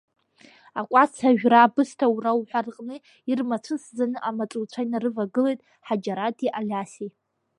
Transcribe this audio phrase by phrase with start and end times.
[0.79, 2.95] Акәац ажәра, абысҭа аура уҳәа рҟны
[3.29, 7.09] ирмацәысӡаны амаҵуцәа инарывагылеит Ҳаџьараҭи Алиаси.